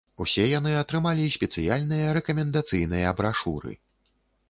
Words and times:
Усе 0.23 0.45
яны 0.51 0.71
атрымалі 0.77 1.27
спецыяльныя 1.37 2.07
рэкамендацыйныя 2.17 3.15
брашуры. 3.21 3.71